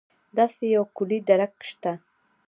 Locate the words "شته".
1.69-1.91